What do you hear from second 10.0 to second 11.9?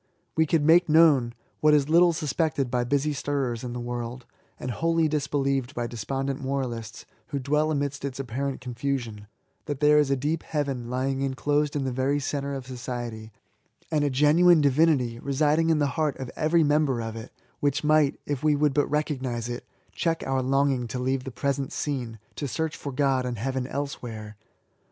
a deep heaven lying inclosed in